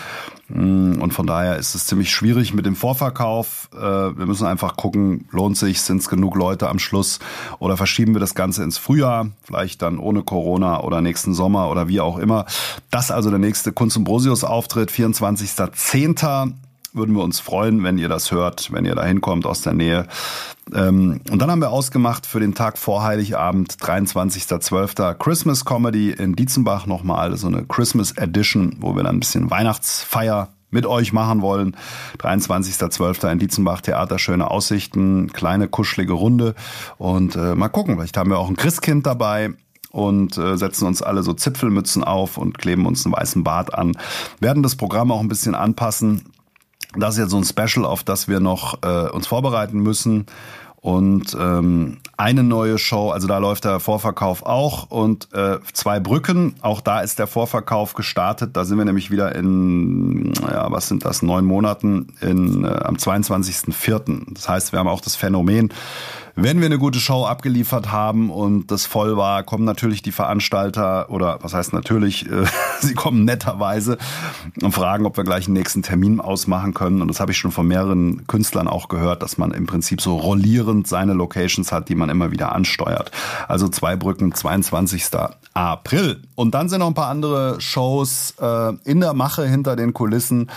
Mm, 0.51 1.03
und 1.03 1.13
von 1.15 1.27
daher 1.27 1.57
ist 1.57 1.75
es 1.75 1.87
ziemlich 1.87 2.13
schwierig 2.13 2.55
mit 2.55 2.65
dem 2.65 2.77
Vorverkauf. 2.77 3.71
Äh, 3.75 3.81
wir 3.81 4.27
müssen 4.27 4.47
einfach 4.47 4.77
gucken, 4.77 5.27
lohnt 5.33 5.57
sich, 5.57 5.81
sind 5.81 6.01
es 6.01 6.09
genug 6.09 6.37
Leute 6.37 6.69
am 6.69 6.79
Schluss 6.79 7.19
oder 7.59 7.77
verschieben 7.77 8.15
wir 8.15 8.21
das 8.21 8.37
Ganze 8.37 8.63
ins 8.63 8.79
Frühjahr, 8.79 9.31
vielleicht 9.43 9.83
dann 9.83 9.99
ohne 9.99 10.23
Corona 10.23 10.81
oder 10.85 11.01
nächsten 11.01 11.35
Sommer 11.35 11.73
oder 11.73 11.89
wie 11.89 11.99
auch 11.99 12.19
immer. 12.19 12.47
Das 12.93 13.11
also 13.11 13.31
der 13.31 13.41
nächste 13.41 13.73
Kunst 13.73 13.97
und 13.97 14.05
Brosius 14.05 14.45
Auftritt, 14.45 14.93
24.10 14.93 16.53
würden 16.93 17.15
wir 17.15 17.23
uns 17.23 17.41
freuen, 17.41 17.83
wenn 17.83 17.99
ihr 17.99 18.09
das 18.09 18.31
hört, 18.31 18.73
wenn 18.73 18.85
ihr 18.85 18.95
da 18.95 19.05
hinkommt 19.05 19.47
aus 19.47 19.63
der 19.63 19.73
Nähe. 19.73 20.07
Ähm, 20.75 21.21
und 21.31 21.41
dann 21.41 21.51
haben 21.51 21.61
wir 21.61 21.71
ausgemacht 21.71 22.27
für 22.27 22.41
den 22.41 22.55
Tag 22.55 22.79
vor 22.79 23.03
Heiligabend, 23.03 23.75
23.12. 23.75 25.15
Christmas 25.15 25.65
Comedy 25.65 26.11
in 26.11 26.35
Dietzenbach 26.35 26.87
nochmal, 26.87 27.37
so 27.37 27.47
eine 27.47 27.65
Christmas 27.65 28.13
Edition, 28.13 28.77
wo 28.81 28.95
wir 28.95 29.03
dann 29.03 29.17
ein 29.17 29.21
bisschen 29.21 29.51
Weihnachtsfeier 29.51 30.49
mit 30.71 30.87
euch 30.87 31.13
machen 31.13 31.43
wollen. 31.43 31.77
23.12. 32.19 33.31
in 33.31 33.39
Dietzenbach, 33.39 33.81
Theater, 33.81 34.19
schöne 34.19 34.51
Aussichten, 34.51 35.33
kleine 35.33 35.69
kuschelige 35.69 36.15
Runde. 36.15 36.55
Und 36.99 37.37
äh, 37.37 37.55
mal 37.55 37.69
gucken, 37.69 37.97
vielleicht 37.97 38.17
haben 38.17 38.31
wir 38.31 38.39
auch 38.39 38.49
ein 38.49 38.57
Christkind 38.57 39.07
dabei 39.07 39.51
und 39.91 40.39
äh, 40.39 40.57
setzen 40.57 40.87
uns 40.87 41.03
alle 41.03 41.23
so 41.23 41.35
Zipfelmützen 41.35 42.03
auf 42.03 42.39
und 42.39 42.59
kleben 42.59 42.87
uns 42.87 43.05
einen 43.05 43.15
weißen 43.15 43.45
Bart 43.45 43.75
an. 43.75 43.93
Werden 44.41 44.63
das 44.63 44.77
Programm 44.77 45.13
auch 45.13 45.21
ein 45.21 45.29
bisschen 45.29 45.55
anpassen 45.55 46.25
das 46.97 47.15
ist 47.15 47.21
jetzt 47.21 47.31
so 47.31 47.39
ein 47.39 47.45
Special, 47.45 47.85
auf 47.85 48.05
das 48.05 48.29
wir 48.29 48.41
noch 48.41 48.83
äh, 48.83 49.09
uns 49.11 49.27
vorbereiten 49.27 49.81
müssen. 49.81 50.27
Und 50.83 51.37
ähm, 51.39 51.99
eine 52.17 52.43
neue 52.43 52.77
Show, 52.77 53.11
also 53.11 53.29
da 53.29 53.39
läuft 53.39 53.65
der 53.65 53.79
Vorverkauf 53.79 54.43
auch 54.45 54.91
und 54.91 55.33
äh, 55.33 55.61
zwei 55.73 56.01
Brücken, 56.01 56.57
auch 56.61 56.81
da 56.81 57.03
ist 57.03 57.21
der 57.21 57.29
Vorverkauf 57.29 57.95
gestartet. 57.95 58.57
Da 58.57 58.65
sind 58.65 58.79
wir 58.79 58.85
nämlich 58.85 59.13
wieder 59.13 59.33
in, 59.37 60.33
ja, 60.41 60.73
was 60.73 60.89
sind 60.89 61.05
das, 61.05 61.23
neun 61.23 61.45
Monaten 61.45 62.09
in, 62.21 62.65
äh, 62.65 62.67
am 62.67 62.97
22.04. 62.97 64.35
Das 64.35 64.49
heißt, 64.49 64.73
wir 64.73 64.81
haben 64.81 64.89
auch 64.89 65.01
das 65.01 65.15
Phänomen, 65.15 65.73
wenn 66.35 66.61
wir 66.61 66.67
eine 66.67 66.79
gute 66.79 66.99
Show 66.99 67.25
abgeliefert 67.25 67.93
haben 67.93 68.31
und 68.31 68.71
das 68.71 68.87
voll 68.87 69.17
war, 69.17 69.43
kommen 69.43 69.65
natürlich 69.65 70.03
die 70.03 70.13
Veranstalter 70.13 71.11
oder 71.11 71.39
was 71.43 71.55
heißt 71.55 71.73
natürlich, 71.73 72.31
äh, 72.31 72.45
sie 72.81 72.95
kommen 72.95 73.25
netterweise 73.25 73.99
und 74.63 74.73
fragen, 74.73 75.07
ob 75.07 75.17
wir 75.17 75.25
gleich 75.25 75.47
einen 75.47 75.55
nächsten 75.55 75.83
Termin 75.83 76.21
ausmachen 76.21 76.75
können. 76.75 77.03
Und 77.03 77.09
das 77.09 77.21
habe 77.21 77.33
ich 77.33 77.39
schon 77.39 77.51
von 77.51 77.67
mehreren 77.67 78.27
Künstlern 78.27 78.69
auch 78.69 78.89
gehört, 78.89 79.23
dass 79.23 79.39
man 79.39 79.53
im 79.53 79.67
Prinzip 79.67 80.01
so 80.01 80.17
rollierend 80.17 80.87
seine 80.87 81.13
Locations 81.13 81.71
hat, 81.71 81.89
die 81.89 81.95
man 81.95 82.09
immer 82.09 82.31
wieder 82.31 82.53
ansteuert. 82.53 83.11
Also 83.49 83.69
zwei 83.69 83.97
Brücken, 83.97 84.35
22. 84.35 85.05
April. 85.55 86.23
Und 86.35 86.55
dann 86.55 86.69
sind 86.69 86.79
noch 86.81 86.87
ein 86.87 86.95
paar 86.95 87.09
andere 87.09 87.61
Shows 87.61 88.35
äh, 88.41 88.73
in 88.85 89.01
der 89.01 89.13
Mache 89.13 89.47
hinter 89.47 89.77
den 89.77 89.93
Kulissen. 89.93 90.51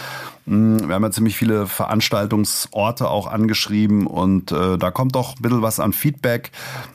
Hm, 0.45 0.87
wir 0.87 0.95
haben 0.95 1.03
ja 1.03 1.11
ziemlich 1.11 1.35
viele 1.35 1.67
Veranstaltungsorte 1.67 3.09
auch 3.09 3.27
angeschrieben 3.27 4.07
und 4.07 4.51
äh, 4.51 4.77
da 4.77 4.91
kommt 4.91 5.15
doch 5.15 5.35
ein 5.35 5.41
bisschen 5.41 5.61
was 5.61 5.79
an 5.79 5.93
Feedback 5.93 6.51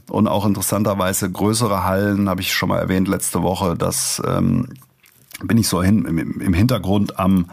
und 0.09 0.29
auch 0.29 0.47
interessanterweise 0.47 1.31
größere 1.31 1.85
Hallen, 1.85 2.29
habe 2.29 2.41
ich 2.41 2.53
schon 2.53 2.69
mal 2.69 2.79
erwähnt 2.79 3.09
letzte 3.09 3.43
Woche, 3.43 3.77
dass 3.77 4.23
ähm, 4.27 4.69
bin 5.43 5.57
ich 5.59 5.69
so 5.69 5.83
hin, 5.83 6.05
im 6.05 6.53
Hintergrund 6.53 7.19
am 7.19 7.47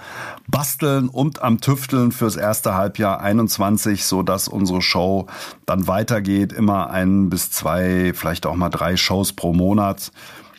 Basteln 0.47 1.07
und 1.07 1.41
am 1.41 1.61
Tüfteln 1.61 2.11
fürs 2.11 2.35
erste 2.35 2.75
Halbjahr 2.75 3.21
21, 3.21 4.03
so 4.03 4.23
dass 4.23 4.47
unsere 4.47 4.81
Show 4.81 5.27
dann 5.65 5.87
weitergeht. 5.87 6.51
Immer 6.51 6.89
ein 6.89 7.29
bis 7.29 7.49
zwei, 7.49 8.11
vielleicht 8.13 8.45
auch 8.45 8.55
mal 8.55 8.69
drei 8.69 8.97
Shows 8.97 9.33
pro 9.33 9.53
Monat. 9.53 10.11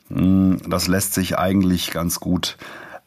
Hm, 0.09 0.59
das 0.69 0.89
lässt 0.89 1.15
sich 1.15 1.39
eigentlich 1.39 1.91
ganz 1.91 2.19
gut 2.19 2.57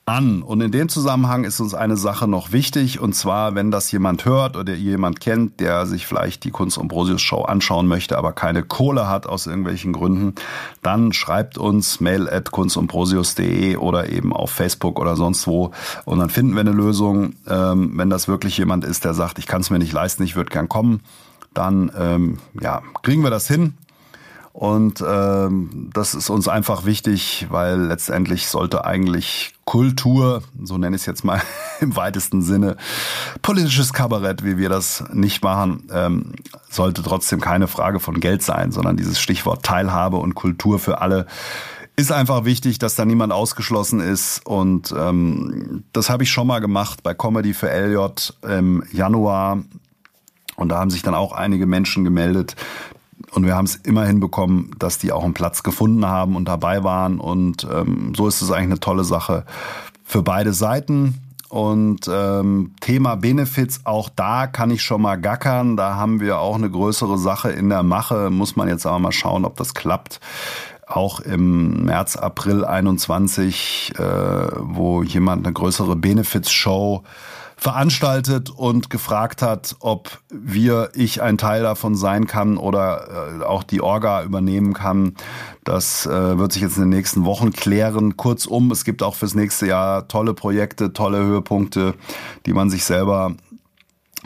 an. 0.06 0.42
Und 0.42 0.62
in 0.62 0.72
dem 0.72 0.90
Zusammenhang 0.90 1.44
ist 1.44 1.60
uns 1.60 1.74
eine 1.74 1.96
Sache 1.96 2.28
noch 2.28 2.52
wichtig, 2.52 3.00
und 3.00 3.14
zwar, 3.14 3.56
wenn 3.56 3.72
das 3.72 3.92
jemand 3.92 4.26
hört 4.26 4.58
oder 4.58 4.74
jemand 4.74 5.20
kennt, 5.20 5.60
der 5.60 5.86
sich 5.86 6.08
vielleicht 6.08 6.44
die 6.44 6.52
Kunst 6.52 6.80
Ambrosius 6.80 7.22
Show 7.22 7.44
anschauen 7.44 7.88
möchte, 7.88 8.18
aber 8.18 8.34
keine 8.34 8.64
Kohle 8.64 9.08
hat 9.08 9.28
aus 9.28 9.48
irgendwelchen 9.48 9.94
Gründen, 9.94 10.36
dann 10.82 11.14
schreibt 11.14 11.58
uns 11.58 12.00
mail 12.00 12.28
at 12.30 12.52
kunstumbrosius.de 12.52 13.78
oder 13.78 14.10
eben 14.10 14.34
auf 14.34 14.52
Facebook 14.52 15.00
oder 15.00 15.16
sonst 15.16 15.48
wo 15.48 15.72
und 16.06 16.20
dann 16.20 16.30
finden 16.30 16.54
wir 16.54 16.62
eine 16.62 16.72
Lösung. 16.72 17.34
Ähm, 17.48 17.92
wenn 17.96 18.10
das 18.10 18.28
wirklich 18.28 18.58
jemand 18.58 18.84
ist, 18.84 19.06
der 19.06 19.14
sagt, 19.14 19.40
ich 19.40 19.48
kann 19.48 19.62
es 19.62 19.70
mir 19.70 19.80
nicht 19.80 19.94
leisten, 19.94 20.24
ich 20.24 20.36
würde 20.36 20.50
gern 20.50 20.68
kommen, 20.68 21.02
dann 21.54 21.92
ähm, 21.98 22.40
ja, 22.60 22.82
kriegen 23.04 23.24
wir 23.24 23.30
das 23.30 23.48
hin. 23.48 23.76
Und 24.54 25.04
ähm, 25.06 25.90
das 25.94 26.14
ist 26.14 26.30
uns 26.30 26.48
einfach 26.48 26.86
wichtig, 26.86 27.48
weil 27.50 27.80
letztendlich 27.80 28.48
sollte 28.48 28.84
eigentlich 28.84 29.54
Kultur, 29.64 30.44
so 30.62 30.78
nenne 30.78 30.96
ich 30.96 31.04
es 31.04 31.06
jetzt 31.06 31.24
mal 31.24 31.42
im 31.80 31.96
weitesten 31.96 32.42
Sinne, 32.42 32.76
politisches 33.42 33.94
Kabarett, 33.94 34.44
wie 34.44 34.58
wir 34.58 34.70
das 34.70 35.06
nicht 35.14 35.42
machen, 35.44 35.88
ähm, 35.94 36.34
sollte 36.70 37.02
trotzdem 37.02 37.40
keine 37.40 37.68
Frage 37.68 38.00
von 38.00 38.20
Geld 38.20 38.44
sein, 38.44 38.72
sondern 38.72 38.98
dieses 38.98 39.22
Stichwort 39.22 39.64
Teilhabe 39.64 40.18
und 40.18 40.36
Kultur 40.36 40.80
für 40.80 41.02
alle 41.02 41.28
ist 41.96 42.12
einfach 42.12 42.46
wichtig, 42.46 42.80
dass 42.80 42.96
da 42.96 43.06
niemand 43.06 43.32
ausgeschlossen 43.32 44.00
ist. 44.00 44.46
Und 44.46 44.94
ähm, 44.98 45.84
das 45.94 46.10
habe 46.10 46.24
ich 46.24 46.32
schon 46.32 46.48
mal 46.48 46.60
gemacht 46.60 47.04
bei 47.04 47.14
Comedy 47.14 47.54
für 47.54 47.70
LJ 47.70 48.32
im 48.48 48.84
Januar. 48.92 49.64
Und 50.56 50.70
da 50.70 50.80
haben 50.80 50.90
sich 50.90 51.04
dann 51.04 51.16
auch 51.16 51.32
einige 51.32 51.66
Menschen 51.66 52.04
gemeldet, 52.04 52.56
und 53.34 53.46
wir 53.46 53.56
haben 53.56 53.66
es 53.66 53.76
immer 53.76 54.06
hinbekommen, 54.06 54.72
dass 54.78 54.98
die 54.98 55.12
auch 55.12 55.24
einen 55.24 55.34
Platz 55.34 55.64
gefunden 55.64 56.06
haben 56.06 56.36
und 56.36 56.46
dabei 56.46 56.84
waren. 56.84 57.20
Und 57.20 57.66
ähm, 57.72 58.14
so 58.16 58.28
ist 58.28 58.42
es 58.42 58.52
eigentlich 58.52 58.72
eine 58.72 58.80
tolle 58.80 59.06
Sache 59.06 59.46
für 60.04 60.22
beide 60.22 60.52
Seiten. 60.52 61.22
Und 61.48 62.10
ähm, 62.10 62.72
Thema 62.82 63.16
Benefits, 63.16 63.82
auch 63.86 64.10
da 64.10 64.48
kann 64.48 64.72
ich 64.72 64.84
schon 64.84 65.02
mal 65.02 65.16
gackern. 65.16 65.78
Da 65.78 65.96
haben 65.96 66.20
wir 66.20 66.40
auch 66.40 66.56
eine 66.56 66.70
größere 66.70 67.18
Sache 67.18 67.52
in 67.52 67.70
der 67.70 67.84
Mache. 67.84 68.30
Muss 68.30 68.56
man 68.56 68.68
jetzt 68.68 68.86
aber 68.86 69.00
mal 69.00 69.12
schauen, 69.12 69.46
ob 69.46 69.56
das 69.58 69.74
klappt. 69.74 70.20
Auch 70.86 71.22
im 71.22 71.86
März, 71.86 72.18
April 72.18 72.66
21, 72.66 73.94
äh, 73.98 74.04
wo 74.60 75.04
jemand 75.04 75.46
eine 75.46 75.54
größere 75.54 75.96
Benefits-Show 75.96 77.04
veranstaltet 77.62 78.50
und 78.50 78.90
gefragt 78.90 79.44
hat, 79.44 79.76
ob 79.82 80.20
wir, 80.32 80.90
ich 80.96 81.22
ein 81.22 81.38
Teil 81.38 81.62
davon 81.62 81.96
sein 81.96 82.26
kann 82.26 82.58
oder 82.58 83.40
äh, 83.40 83.44
auch 83.44 83.62
die 83.62 83.82
Orga 83.82 84.24
übernehmen 84.24 84.74
kann. 84.74 85.14
Das 85.64 86.08
äh, 86.08 86.40
wird 86.40 86.54
sich 86.54 86.64
jetzt 86.64 86.78
in 86.78 86.86
den 86.86 86.90
nächsten 86.90 87.24
Wochen 87.24 87.52
klären. 87.52 88.18
Kurzum, 88.18 88.72
es 88.72 88.84
gibt 88.84 89.04
auch 89.04 89.14
fürs 89.14 89.36
nächste 89.36 89.68
Jahr 89.68 90.08
tolle 90.08 90.34
Projekte, 90.34 90.92
tolle 90.92 91.20
Höhepunkte, 91.20 91.94
die 92.48 92.54
man 92.54 92.72
sich 92.72 92.84
selber 92.84 93.36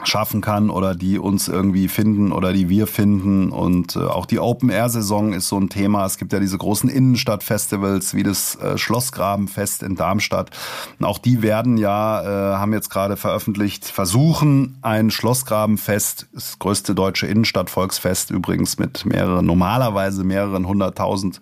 schaffen 0.04 0.42
kann 0.42 0.68
oder 0.68 0.94
die 0.94 1.18
uns 1.18 1.48
irgendwie 1.48 1.88
finden 1.88 2.32
oder 2.32 2.52
die 2.52 2.68
wir 2.68 2.86
finden. 2.86 3.50
Und 3.50 3.96
äh, 3.96 4.00
auch 4.00 4.26
die 4.26 4.38
Open-Air-Saison 4.38 5.32
ist 5.32 5.48
so 5.48 5.58
ein 5.58 5.70
Thema. 5.70 6.04
Es 6.04 6.18
gibt 6.18 6.32
ja 6.32 6.40
diese 6.40 6.58
großen 6.58 6.90
Innenstadt-Festivals 6.90 8.14
wie 8.14 8.22
das 8.22 8.56
äh, 8.56 8.76
Schlossgrabenfest 8.76 9.82
in 9.82 9.96
Darmstadt. 9.96 10.50
Und 10.98 11.06
auch 11.06 11.18
die 11.18 11.42
werden 11.42 11.78
ja, 11.78 12.22
äh, 12.22 12.56
haben 12.56 12.72
jetzt 12.74 12.90
gerade 12.90 13.16
veröffentlicht, 13.16 13.86
versuchen 13.86 14.78
ein 14.82 15.10
Schlossgrabenfest, 15.10 16.26
das 16.32 16.58
größte 16.58 16.94
deutsche 16.94 17.26
Innenstadt-Volksfest 17.26 18.30
übrigens 18.30 18.78
mit 18.78 19.06
mehreren, 19.06 19.46
normalerweise 19.46 20.24
mehreren 20.24 20.66
hunderttausend 20.66 21.40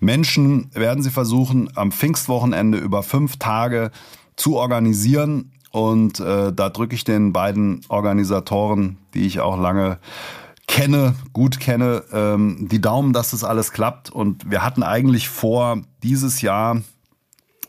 Menschen, 0.00 0.70
werden 0.72 1.02
sie 1.02 1.10
versuchen, 1.10 1.68
am 1.74 1.92
Pfingstwochenende 1.92 2.78
über 2.78 3.02
fünf 3.02 3.36
Tage 3.36 3.90
zu 4.36 4.56
organisieren 4.56 5.51
und 5.72 6.20
äh, 6.20 6.52
da 6.52 6.68
drücke 6.68 6.94
ich 6.94 7.02
den 7.02 7.32
beiden 7.32 7.80
Organisatoren, 7.88 8.98
die 9.14 9.26
ich 9.26 9.40
auch 9.40 9.58
lange 9.58 9.98
kenne, 10.68 11.14
gut 11.32 11.60
kenne, 11.60 12.04
ähm, 12.12 12.68
die 12.70 12.80
Daumen, 12.80 13.14
dass 13.14 13.30
das 13.30 13.42
alles 13.42 13.72
klappt. 13.72 14.10
Und 14.10 14.50
wir 14.50 14.62
hatten 14.62 14.82
eigentlich 14.82 15.30
vor, 15.30 15.80
dieses 16.02 16.42
Jahr 16.42 16.82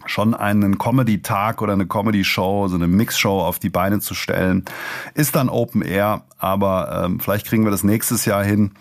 schon 0.05 0.33
einen 0.33 0.77
Comedy-Tag 0.77 1.61
oder 1.61 1.73
eine 1.73 1.87
Comedy-Show, 1.87 2.67
so 2.67 2.75
eine 2.75 2.87
Mix-Show 2.87 3.39
auf 3.39 3.59
die 3.59 3.69
Beine 3.69 4.01
zu 4.01 4.13
stellen. 4.13 4.65
Ist 5.13 5.37
dann 5.37 5.47
Open 5.47 5.81
Air, 5.81 6.23
aber 6.37 7.03
ähm, 7.05 7.21
vielleicht 7.21 7.47
kriegen 7.47 7.63
wir 7.63 7.71
das 7.71 7.85
nächstes 7.85 8.25
Jahr 8.25 8.43
hin. 8.43 8.71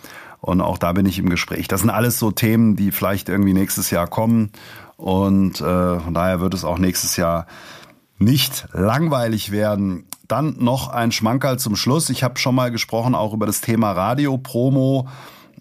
Und 0.41 0.61
auch 0.61 0.79
da 0.79 0.93
bin 0.93 1.07
ich 1.07 1.21
im 1.21 1.29
Gespräch. 1.29 1.69
Das 1.69 1.83
sind 1.83 1.91
alles 1.91 2.19
so 2.19 2.33
Themen, 2.33 2.75
die 2.75 2.91
vielleicht 2.91 3.29
irgendwie 3.29 3.55
nächstes 3.55 3.91
Jahr 3.93 4.09
kommen. 4.09 4.51
Und 4.97 5.61
äh, 5.61 6.01
von 6.01 6.13
daher 6.13 6.41
wird 6.41 6.55
es 6.55 6.65
auch 6.65 6.79
nächstes 6.79 7.17
Jahr 7.17 7.47
nicht 8.25 8.67
langweilig 8.73 9.51
werden. 9.53 10.07
Dann 10.29 10.57
noch 10.59 10.89
ein 10.89 11.13
Schmankerl 11.13 11.59
zum 11.59 11.77
Schluss. 11.77 12.11
Ich 12.11 12.23
habe 12.23 12.39
schon 12.39 12.55
mal 12.55 12.71
gesprochen 12.71 13.15
auch 13.15 13.35
über 13.35 13.47
das 13.47 13.61
Thema 13.61 13.93
Radio-Promo. 13.93 15.09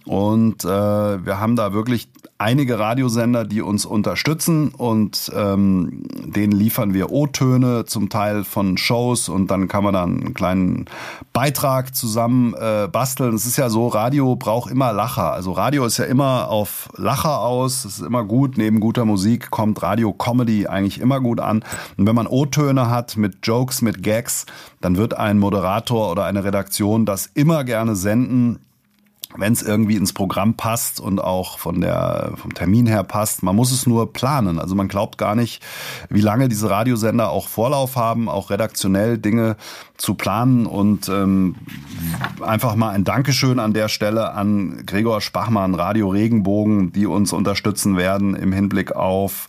Und 0.06 0.64
äh, 0.64 0.68
wir 0.68 1.40
haben 1.40 1.56
da 1.56 1.74
wirklich 1.74 2.10
einige 2.42 2.80
Radiosender, 2.80 3.46
die 3.46 3.62
uns 3.62 3.86
unterstützen 3.86 4.70
und 4.70 5.32
ähm, 5.36 6.04
denen 6.26 6.52
liefern 6.52 6.94
wir 6.94 7.12
O-Töne 7.12 7.86
zum 7.86 8.10
Teil 8.10 8.44
von 8.44 8.78
Shows 8.78 9.30
und 9.30 9.52
dann 9.52 9.68
kann 9.68 9.84
man 9.84 9.94
dann 9.94 10.22
einen 10.22 10.34
kleinen 10.34 10.86
Beitrag 11.34 11.96
zusammen 11.96 12.56
äh, 12.56 12.88
basteln. 12.92 13.36
Es 13.36 13.46
ist 13.46 13.58
ja 13.58 13.70
so, 13.70 13.88
Radio 13.88 14.36
braucht 14.36 14.72
immer 14.72 14.92
Lacher. 14.92 15.32
Also 15.32 15.52
Radio 15.52 15.86
ist 15.86 15.98
ja 15.98 16.06
immer 16.06 16.50
auf 16.50 16.90
Lacher 16.98 17.42
aus. 17.42 17.86
Es 17.86 18.00
ist 18.00 18.06
immer 18.06 18.24
gut. 18.24 18.58
Neben 18.58 18.80
guter 18.80 19.06
Musik 19.06 19.52
kommt 19.52 19.82
Radio-Comedy 19.84 20.66
eigentlich 20.66 21.00
immer 21.00 21.22
gut 21.22 21.40
an. 21.40 21.64
Und 21.98 22.08
wenn 22.08 22.16
man 22.16 22.26
O-Töne 22.26 22.90
hat 22.90 23.18
mit 23.18 23.38
Jokes, 23.44 23.84
mit 23.84 24.02
Gags, 24.02 24.48
dann 24.82 24.98
wird 24.98 25.16
ein 25.16 25.38
Moderator 25.38 26.12
oder 26.12 26.26
eine 26.26 26.44
Redaktion 26.44 27.06
das 27.06 27.28
immer 27.28 27.64
gerne 27.64 27.96
senden 27.96 28.60
wenn 29.38 29.54
es 29.54 29.62
irgendwie 29.62 29.96
ins 29.96 30.14
Programm 30.14 30.56
passt 30.56 31.00
und 31.00 31.20
auch 31.20 31.58
von 31.58 31.82
der, 31.82 32.34
vom 32.36 32.54
Termin 32.54 32.86
her 32.86 33.04
passt. 33.04 33.44
Man 33.44 33.56
muss 33.56 33.72
es 33.72 33.88
nur 33.88 34.14
planen. 34.14 34.60
Also 34.60 34.76
man 34.76 34.88
glaubt 34.88 35.18
gar 35.18 35.36
nicht, 35.36 35.64
wie 36.10 36.22
lange 36.22 36.50
diese 36.50 36.70
Radiosender 36.70 37.30
auch 37.30 37.48
Vorlauf 37.48 37.96
haben, 37.96 38.30
auch 38.30 38.50
redaktionell 38.50 39.18
Dinge 39.18 39.58
zu 39.98 40.16
planen. 40.16 40.66
Und 40.66 41.10
ähm, 41.10 41.56
einfach 42.42 42.76
mal 42.76 42.90
ein 42.90 43.04
Dankeschön 43.04 43.60
an 43.60 43.74
der 43.74 43.88
Stelle 43.88 44.34
an 44.34 44.84
Gregor 44.86 45.22
Spachmann, 45.22 45.76
Radio 45.76 46.10
Regenbogen, 46.10 46.92
die 46.92 47.06
uns 47.06 47.34
unterstützen 47.34 47.98
werden 47.98 48.36
im 48.36 48.52
Hinblick 48.52 48.96
auf 48.96 49.48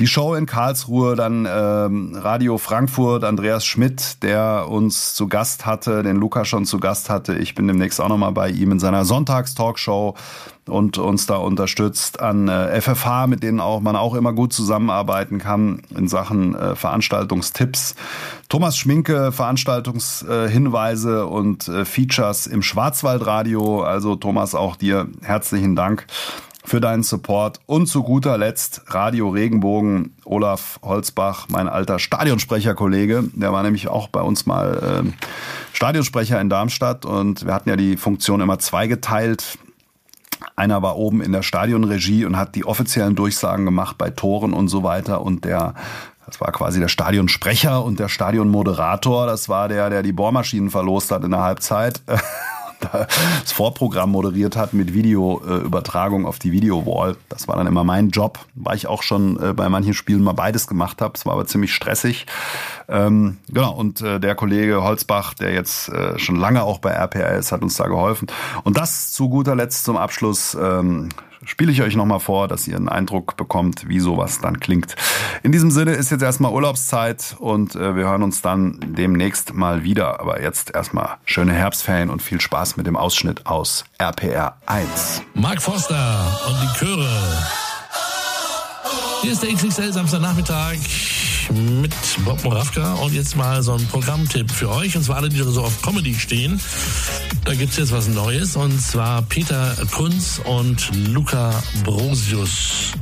Die 0.00 0.08
Show 0.08 0.34
in 0.34 0.46
Karlsruhe, 0.46 1.14
dann 1.14 1.46
ähm, 1.48 2.16
Radio 2.16 2.58
Frankfurt, 2.58 3.22
Andreas 3.22 3.64
Schmidt, 3.64 4.22
der 4.24 4.66
uns 4.68 5.14
zu 5.14 5.28
Gast 5.28 5.66
hatte, 5.66 6.02
den 6.02 6.16
Luca 6.16 6.44
schon 6.44 6.64
zu 6.64 6.78
Gast 6.78 7.10
hatte. 7.10 7.36
Ich 7.36 7.54
bin 7.54 7.68
demnächst 7.68 8.00
auch 8.00 8.08
nochmal 8.08 8.32
bei 8.32 8.50
ihm 8.50 8.72
in 8.72 8.80
seiner 8.80 9.04
Sonntagstalkshow 9.14 10.14
und 10.66 10.98
uns 10.98 11.26
da 11.26 11.36
unterstützt 11.36 12.20
an 12.20 12.48
äh, 12.48 12.80
FFH, 12.80 13.28
mit 13.28 13.42
denen 13.44 13.60
auch 13.60 13.80
man 13.80 13.94
auch 13.94 14.14
immer 14.14 14.32
gut 14.32 14.52
zusammenarbeiten 14.52 15.38
kann 15.38 15.82
in 15.96 16.08
Sachen 16.08 16.56
äh, 16.56 16.74
Veranstaltungstipps. 16.74 17.94
Thomas 18.48 18.76
Schminke, 18.76 19.30
Veranstaltungshinweise 19.30 21.18
äh, 21.18 21.22
und 21.22 21.70
Features 21.84 22.46
im 22.46 22.62
Schwarzwaldradio. 22.62 23.82
Also 23.82 24.16
Thomas, 24.16 24.54
auch 24.54 24.74
dir 24.74 25.06
herzlichen 25.22 25.76
Dank 25.76 26.06
für 26.64 26.80
deinen 26.80 27.02
Support. 27.02 27.60
Und 27.66 27.86
zu 27.86 28.02
guter 28.02 28.38
Letzt 28.38 28.82
Radio 28.86 29.28
Regenbogen, 29.28 30.14
Olaf 30.24 30.80
Holzbach, 30.82 31.46
mein 31.50 31.68
alter 31.68 31.98
Stadionsprecherkollege. 31.98 33.24
Der 33.34 33.52
war 33.52 33.62
nämlich 33.62 33.88
auch 33.88 34.08
bei 34.08 34.22
uns 34.22 34.46
mal 34.46 35.04
äh, 35.04 35.24
Stadionsprecher 35.74 36.40
in 36.40 36.48
Darmstadt 36.48 37.04
und 37.04 37.44
wir 37.44 37.52
hatten 37.52 37.68
ja 37.68 37.76
die 37.76 37.96
Funktion 37.96 38.40
immer 38.40 38.58
zweigeteilt. 38.58 39.58
Einer 40.56 40.82
war 40.82 40.96
oben 40.96 41.20
in 41.20 41.32
der 41.32 41.42
Stadionregie 41.42 42.24
und 42.24 42.36
hat 42.36 42.54
die 42.54 42.64
offiziellen 42.64 43.14
Durchsagen 43.14 43.64
gemacht 43.64 43.98
bei 43.98 44.10
Toren 44.10 44.52
und 44.52 44.68
so 44.68 44.82
weiter. 44.82 45.20
Und 45.20 45.44
der, 45.44 45.74
das 46.26 46.40
war 46.40 46.50
quasi 46.52 46.80
der 46.80 46.88
Stadionsprecher 46.88 47.84
und 47.84 47.98
der 47.98 48.08
Stadionmoderator, 48.08 49.26
das 49.26 49.48
war 49.48 49.68
der, 49.68 49.90
der 49.90 50.02
die 50.02 50.12
Bohrmaschinen 50.12 50.70
verlost 50.70 51.10
hat 51.10 51.24
in 51.24 51.30
der 51.30 51.42
Halbzeit. 51.42 52.02
das 52.92 53.52
Vorprogramm 53.52 54.10
moderiert 54.10 54.56
hat 54.56 54.72
mit 54.72 54.94
Videoübertragung 54.94 56.26
auf 56.26 56.38
die 56.38 56.52
Videowall. 56.52 57.16
Das 57.28 57.48
war 57.48 57.56
dann 57.56 57.66
immer 57.66 57.84
mein 57.84 58.10
Job, 58.10 58.38
weil 58.54 58.76
ich 58.76 58.86
auch 58.86 59.02
schon 59.02 59.40
äh, 59.42 59.52
bei 59.52 59.68
manchen 59.68 59.94
Spielen 59.94 60.22
mal 60.22 60.32
beides 60.32 60.66
gemacht 60.66 61.00
habe. 61.00 61.14
Es 61.16 61.26
war 61.26 61.34
aber 61.34 61.46
ziemlich 61.46 61.74
stressig. 61.74 62.26
Ähm, 62.88 63.38
genau, 63.48 63.72
und 63.72 64.00
äh, 64.00 64.20
der 64.20 64.34
Kollege 64.34 64.82
Holzbach, 64.82 65.34
der 65.34 65.52
jetzt 65.52 65.88
äh, 65.88 66.18
schon 66.18 66.36
lange 66.36 66.62
auch 66.62 66.78
bei 66.78 66.90
RPR 66.90 67.36
ist, 67.36 67.52
hat 67.52 67.62
uns 67.62 67.76
da 67.76 67.86
geholfen. 67.86 68.28
Und 68.62 68.76
das 68.76 69.12
zu 69.12 69.28
guter 69.28 69.54
Letzt 69.54 69.84
zum 69.84 69.96
Abschluss 69.96 70.56
ähm, 70.60 71.08
spiele 71.46 71.72
ich 71.72 71.82
euch 71.82 71.96
nochmal 71.96 72.20
vor, 72.20 72.48
dass 72.48 72.66
ihr 72.66 72.76
einen 72.76 72.88
Eindruck 72.88 73.36
bekommt, 73.36 73.88
wie 73.88 74.00
sowas 74.00 74.40
dann 74.40 74.60
klingt. 74.60 74.96
In 75.42 75.52
diesem 75.52 75.70
Sinne 75.70 75.92
ist 75.92 76.10
jetzt 76.10 76.22
erstmal 76.22 76.52
Urlaubszeit 76.52 77.36
und 77.38 77.74
äh, 77.74 77.96
wir 77.96 78.04
hören 78.04 78.22
uns 78.22 78.42
dann 78.42 78.78
demnächst 78.80 79.54
mal 79.54 79.84
wieder. 79.84 80.20
Aber 80.20 80.42
jetzt 80.42 80.74
erstmal 80.74 81.16
schöne 81.24 81.52
Herbstferien 81.52 82.10
und 82.10 82.22
viel 82.22 82.40
Spaß 82.40 82.76
mit 82.76 82.86
dem 82.86 82.96
Ausschnitt 82.96 83.46
aus 83.46 83.84
RPR 83.98 84.56
1. 84.66 85.22
Mark 85.34 85.60
Foster 85.60 86.40
und 86.48 86.56
die 86.62 86.78
Chöre. 86.78 87.08
Hier 89.22 89.32
ist 89.32 89.42
der 89.42 89.54
XXL 89.54 89.92
Samstagnachmittag 89.92 90.76
mit 91.50 91.94
Bob 92.24 92.42
Moravka 92.44 92.94
und 92.94 93.12
jetzt 93.12 93.36
mal 93.36 93.62
so 93.62 93.74
ein 93.74 93.86
Programmtipp 93.88 94.50
für 94.50 94.70
euch 94.70 94.96
und 94.96 95.02
zwar 95.02 95.16
alle, 95.16 95.28
die 95.28 95.36
so 95.36 95.62
auf 95.62 95.82
Comedy 95.82 96.14
stehen. 96.14 96.60
Da 97.44 97.54
gibt's 97.54 97.76
jetzt 97.76 97.92
was 97.92 98.08
Neues 98.08 98.56
und 98.56 98.80
zwar 98.80 99.22
Peter 99.22 99.76
Kunz 99.90 100.40
und 100.44 100.90
Luca 101.08 101.62
Brosius. 101.84 102.92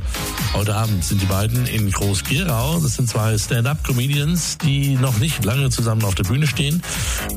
Heute 0.54 0.74
Abend 0.74 1.02
sind 1.02 1.22
die 1.22 1.26
beiden 1.26 1.66
in 1.66 1.90
Groß-Gerau. 1.90 2.78
Das 2.80 2.96
sind 2.96 3.08
zwei 3.08 3.38
Stand-up-Comedians, 3.38 4.58
die 4.58 4.96
noch 4.96 5.16
nicht 5.18 5.42
lange 5.44 5.70
zusammen 5.70 6.04
auf 6.04 6.14
der 6.14 6.24
Bühne 6.24 6.46
stehen, 6.46 6.82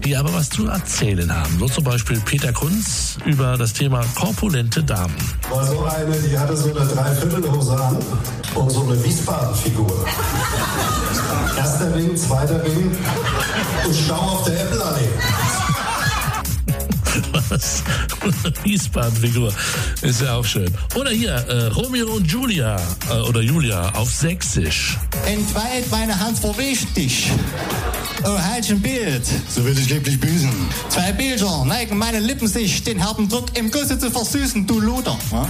die 0.03 0.17
aber 0.17 0.34
was 0.34 0.50
zu 0.50 0.67
erzählen 0.67 1.34
haben. 1.34 1.57
So 1.57 1.67
zum 1.67 1.86
Beispiel 1.86 2.19
Peter 2.19 2.51
Kunz 2.51 3.17
über 3.25 3.57
das 3.57 3.72
Thema 3.72 4.03
korpulente 4.15 4.84
Damen. 4.84 5.15
War 5.50 5.65
so 5.65 5.86
eine, 5.86 6.15
die 6.17 6.38
hatte 6.38 6.57
so 6.57 6.75
eine 6.75 6.86
Dreiviertelhose 6.86 7.74
an 7.75 7.98
und 8.53 8.69
so 8.69 8.84
eine 8.84 9.01
Wiesbaden-Figur. 9.01 10.05
Erster 11.57 11.95
Ring, 11.95 12.17
zweiter 12.17 12.62
Ring 12.63 12.91
und 13.86 13.95
Stau 13.95 14.15
auf 14.15 14.43
der 14.43 14.62
Apple-Allee. 14.62 15.64
Was? 17.49 17.83
Wiesbaden-Figur. 18.63 19.53
Ist 20.01 20.21
ja 20.21 20.35
auch 20.35 20.45
schön. 20.45 20.73
Oder 20.95 21.11
hier, 21.11 21.31
äh, 21.33 21.67
Romeo 21.67 22.07
und 22.13 22.29
Julia. 22.31 22.77
Äh, 23.09 23.13
oder 23.27 23.41
Julia 23.41 23.89
auf 23.93 24.11
Sächsisch. 24.11 24.97
Entweiht 25.25 25.89
meine 25.91 26.19
Hand 26.19 26.39
vor 26.39 26.57
wichtig. 26.57 27.31
Oh, 28.23 28.39
halt 28.39 28.69
ein 28.69 28.81
Bild. 28.81 29.23
So 29.49 29.63
will 29.63 29.77
ich 29.77 29.89
lieblich 29.89 30.19
büßen. 30.19 30.51
Zwei 30.89 31.11
Bilder 31.11 31.65
neigen 31.65 31.97
meine 31.97 32.19
Lippen 32.19 32.47
sich, 32.47 32.83
den 32.83 33.03
harten 33.03 33.29
Druck 33.29 33.57
im 33.57 33.69
Gusse 33.69 33.99
zu 33.99 34.09
versüßen, 34.09 34.65
du 34.65 34.79
Luder. 34.79 35.17
Ja? 35.31 35.47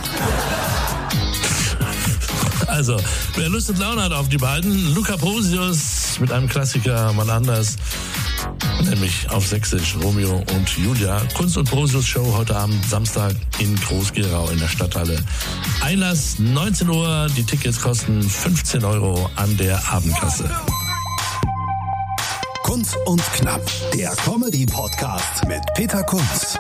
Also, 2.68 2.98
wer 3.36 3.48
Lust 3.48 3.70
und 3.70 3.80
Laune 3.80 4.04
hat 4.04 4.12
auf 4.12 4.28
die 4.28 4.38
beiden, 4.38 4.94
Luca 4.94 5.16
Posius 5.16 6.20
mit 6.20 6.32
einem 6.32 6.50
Klassiker, 6.50 7.14
mal 7.14 7.30
anders, 7.30 7.78
nämlich 8.90 9.30
auf 9.30 9.48
Sächsisch, 9.48 9.96
Romeo 10.02 10.44
und 10.56 10.70
Julia. 10.78 11.22
Kunst 11.36 11.58
und 11.58 11.70
Posius 11.70 12.08
Show 12.08 12.34
heute 12.38 12.56
Abend, 12.56 12.84
Samstag 12.88 13.36
in 13.60 13.76
Groß-Gerau 13.76 14.50
in 14.50 14.60
der 14.60 14.68
Stadthalle. 14.68 15.18
Einlass 15.82 16.40
19 16.40 16.90
Uhr, 16.90 17.28
die 17.36 17.44
Tickets 17.44 17.80
kosten 17.82 18.22
15 18.22 18.84
Euro 18.84 19.30
an 19.36 19.56
der 19.58 19.82
Abendkasse. 19.92 20.50
Kunz 22.64 22.96
und 23.06 23.22
Knapp, 23.34 23.62
der 23.94 24.12
Comedy-Podcast 24.16 25.48
mit 25.48 25.62
Peter 25.76 26.04
Kunz. 26.04 26.58